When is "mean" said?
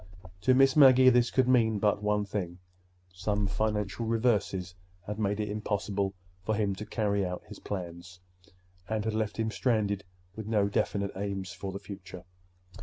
1.47-1.77